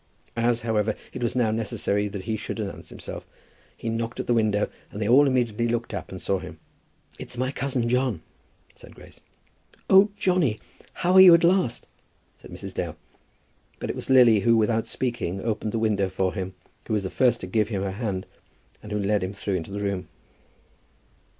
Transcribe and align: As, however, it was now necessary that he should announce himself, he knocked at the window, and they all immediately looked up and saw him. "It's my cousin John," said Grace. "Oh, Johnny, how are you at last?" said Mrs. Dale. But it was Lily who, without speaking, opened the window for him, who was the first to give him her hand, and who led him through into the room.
As, 0.35 0.63
however, 0.63 0.95
it 1.13 1.21
was 1.21 1.35
now 1.35 1.51
necessary 1.51 2.07
that 2.07 2.23
he 2.23 2.35
should 2.35 2.59
announce 2.59 2.89
himself, 2.89 3.23
he 3.77 3.87
knocked 3.87 4.19
at 4.19 4.25
the 4.25 4.33
window, 4.33 4.67
and 4.89 4.99
they 4.99 5.07
all 5.07 5.27
immediately 5.27 5.67
looked 5.67 5.93
up 5.93 6.09
and 6.09 6.19
saw 6.19 6.39
him. 6.39 6.59
"It's 7.19 7.37
my 7.37 7.51
cousin 7.51 7.87
John," 7.87 8.23
said 8.73 8.95
Grace. 8.95 9.19
"Oh, 9.91 10.09
Johnny, 10.17 10.59
how 10.93 11.13
are 11.13 11.21
you 11.21 11.35
at 11.35 11.43
last?" 11.43 11.85
said 12.35 12.49
Mrs. 12.49 12.73
Dale. 12.73 12.97
But 13.77 13.91
it 13.91 13.95
was 13.95 14.09
Lily 14.09 14.39
who, 14.39 14.57
without 14.57 14.87
speaking, 14.87 15.39
opened 15.39 15.71
the 15.71 15.77
window 15.77 16.09
for 16.09 16.33
him, 16.33 16.55
who 16.87 16.93
was 16.95 17.03
the 17.03 17.11
first 17.11 17.39
to 17.41 17.45
give 17.45 17.67
him 17.67 17.83
her 17.83 17.91
hand, 17.91 18.25
and 18.81 18.91
who 18.91 18.97
led 18.97 19.21
him 19.21 19.33
through 19.33 19.53
into 19.53 19.69
the 19.71 19.81
room. 19.81 20.07